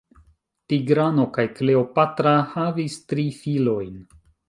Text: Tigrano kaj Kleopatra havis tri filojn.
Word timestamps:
Tigrano 0.73 1.27
kaj 1.37 1.45
Kleopatra 1.61 2.35
havis 2.57 2.99
tri 3.15 3.31
filojn. 3.45 4.05